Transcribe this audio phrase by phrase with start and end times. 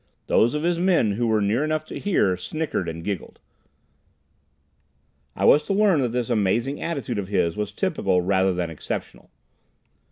[0.25, 3.37] Those of his men who were near enough to hear, snickered and giggled.
[5.35, 9.29] I was to learn that this amazing attitude of his was typical rather than exceptional.